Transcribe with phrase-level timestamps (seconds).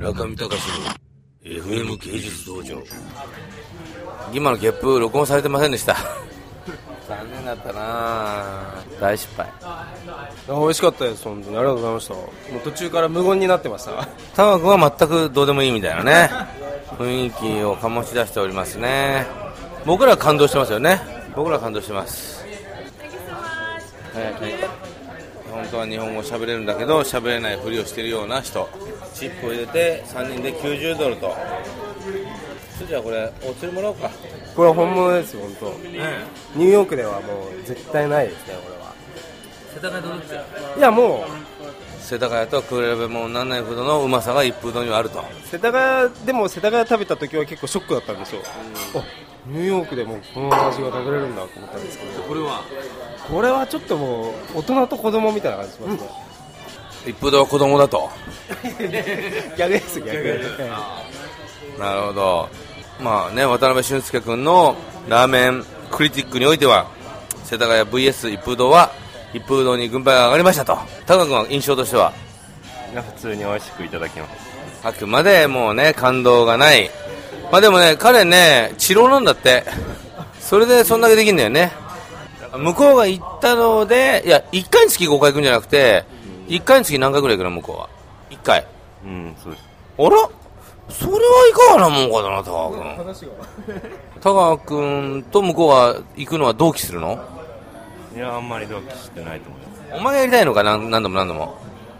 [0.00, 0.86] 中見隆の
[1.44, 2.82] FM 芸術道場。
[4.32, 5.94] 今のゲップ録音されてませんでした。
[7.06, 8.74] 残念だったな。
[8.98, 9.46] 大失敗。
[10.48, 11.56] 美味しかったです本当に。
[11.58, 12.14] ありがとうございました。
[12.14, 12.22] も
[12.56, 14.08] う途中から無言になってました。
[14.34, 16.30] タワ君は全くどうでもいいみたいなね。
[16.96, 19.26] 雰囲気を醸し出しておりますね。
[19.84, 20.98] 僕らは感動してますよね。
[21.36, 22.42] 僕らは感動してます。
[24.14, 24.99] はいはい
[25.60, 28.68] 本当は日本語喋れるんだけど喋れないふりをしてるような人。
[29.12, 31.36] チップを入れて3人で90ドルと。
[32.76, 34.10] それじゃあこれお釣りもらおうか。
[34.56, 35.66] これは本物ですよ本当。
[35.90, 36.00] ね。
[36.56, 38.94] ニューヨークではもう絶対ないですねこれは。
[39.74, 41.26] 世田谷とどっちいやも
[42.10, 45.20] 世田谷と比べ物にならないほどのうまさが一風堂にはあると。
[45.20, 48.42] う世田谷でも世田谷食べた時は結構ショックだったんですよ、
[48.96, 49.04] あ
[49.46, 52.22] ニューヨークでもこの味が食べれるんだと思ったんですけど。
[52.22, 52.64] これは？
[53.28, 56.10] これはちょっともう大人と子供みたいな感じしますね、
[57.06, 58.10] 一風堂は子供だと。
[59.56, 60.58] 逆です逆です。
[61.78, 62.48] なるほど。
[63.00, 64.74] まあね渡辺俊介君の
[65.08, 66.86] ラーメンクリティックにおいては
[67.44, 68.90] 世田谷 VS 一風堂は
[69.32, 70.76] 一風堂に軍配が上がりましたと。
[71.06, 72.12] 高君は印象としては？
[72.94, 74.50] 普通に美味しくいただきます。
[74.82, 76.90] あくまでもうね感動がない。
[77.52, 79.64] まあでもね彼ね治療なんだって。
[80.40, 81.70] それでそんだけできるんだよね。
[82.56, 86.04] 向こうが行ったのでいや1回につき5回行くんじゃなくて
[86.48, 87.88] 1回につき何回ぐらい行くの向こうは
[88.30, 88.66] ？1回。
[89.04, 89.64] うんそうです。
[89.98, 90.28] あら？
[90.88, 92.82] それはいかがなもんかだな高君。
[92.96, 93.32] 話が
[94.20, 97.24] 田川君と向こうは行くのは同期するの？
[98.14, 99.80] いやあんまり同期してないと思います。
[99.92, 101.58] お前がやりたいのか何何度も何度も。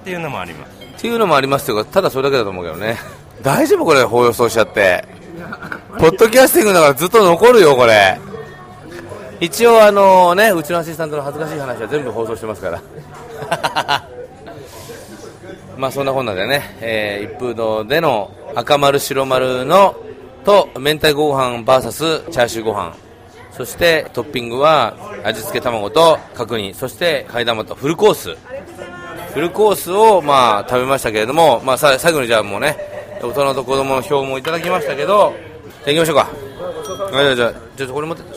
[0.00, 0.70] っていうのもあります。
[0.82, 2.98] っていうのもありますけどただそれだけだと思うけどね。
[3.42, 5.04] 大丈夫これ放送しちゃって。
[5.98, 8.18] ポッドキャスティングだからずっと残るよこれ。
[9.40, 12.82] 一応あのねうちのアシスタントの恥ずかしい話は全部放送してますから。
[15.76, 19.96] まあそんなこんなでね、えー一風堂での赤丸白丸の
[20.44, 22.94] と明太子ご飯 VS チャーシューご飯
[23.52, 26.74] そしてトッピングは味付け卵と角煮。
[26.74, 28.36] そして替え玉とフルコース。
[29.34, 32.76] フルコースをまあ食べましたけれども、まあ、さ最後にじゃあもうね
[33.22, 35.34] 大人と子供の表もいただきましたけど
[35.84, 36.28] じゃ行きましょうか。
[37.16, 38.32] はいじゃあちょっとこれ持ってって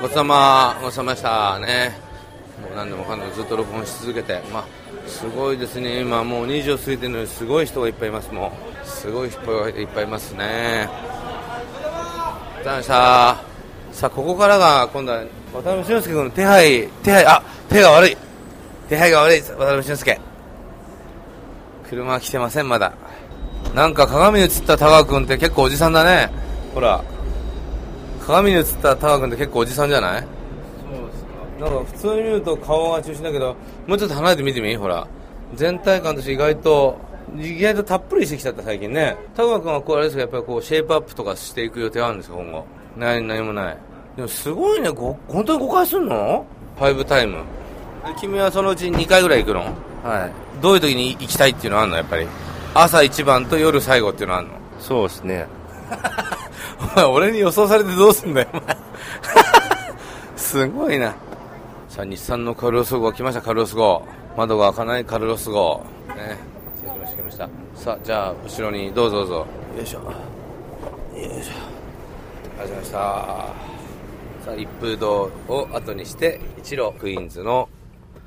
[0.00, 1.58] ごちそうさまごちそうさまでした。
[1.58, 1.98] ね。
[2.60, 4.64] もう何でもかんでもずっと録音し続けてまあ
[5.06, 6.00] すごいですね。
[6.00, 8.32] 今もう20を過ぎてるのにすごい人がいっぱいいます。
[8.32, 8.52] も
[8.82, 10.88] うすごい人がいっぱいいますね。
[12.66, 13.44] さあ
[13.92, 18.16] さあここからが今度は渡辺俊介君の手配手配あ手が悪い。
[18.88, 20.20] 手配が悪い渡辺俊介。
[21.88, 22.92] 車は来てませんまだ。
[23.72, 26.28] なんか鏡に映った田川君って結構おじさんだね。
[26.74, 27.04] ほら。
[28.26, 30.26] 鏡に映った田川君って結構おじさんじゃない？
[31.60, 33.54] なんか普通に見ると顔が中心だけど
[33.86, 34.74] もうちょっと離れて見てみ？
[34.76, 35.06] ほら。
[35.54, 36.98] 全体感として意外と
[37.38, 39.16] 意外とたっぷりしてきちゃった最近ね。
[39.34, 42.64] 田川君はこうあれですかやっぱりこうシェイプアップとかしていく予定あるんですか今後？
[42.96, 43.76] ない何もない。
[44.16, 46.46] でもすごいねご本当に5回すんの
[46.78, 47.42] ?5 タイム。
[48.20, 49.60] 君はそのうち2回ぐらい行くの？
[50.02, 50.60] はい。
[50.62, 51.96] どういう時に行きたいっていうのはあるの？
[51.98, 52.26] やっぱり。
[52.74, 54.54] 朝一番と夜最後っていうのはあるの？
[54.78, 55.46] そうですね。
[56.94, 58.76] お前俺に予想されてどうすんだよお前。
[60.36, 61.14] すごいな。
[61.88, 64.02] さあ日産のカルロス号来ましたカルロス号。
[64.36, 65.82] 窓が開かないカルロス号。
[66.14, 66.38] ね
[67.16, 67.84] 来ました来ました。
[67.84, 69.46] さあじゃあ後ろにどうぞどうぞ。
[69.76, 70.00] よいしょ。
[70.00, 70.10] よ
[71.16, 71.52] いしょ。
[72.60, 72.96] ありがとうございました。
[74.44, 77.68] さあ一風堂を後にして一路クイーンズの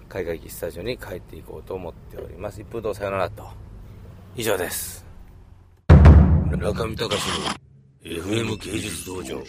[0.10, 2.62] 海外機スタジオに帰っていこうと思っております。
[2.62, 3.48] 一風堂さよならと。
[4.36, 5.06] 以上です。
[5.88, 7.60] 中見隆の
[8.04, 9.42] FM 芸術道場